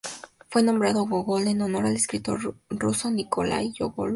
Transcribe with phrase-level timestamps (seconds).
[0.49, 4.09] Fue nombrado Gogol en honor al escritor ruso Nikolái Gógol.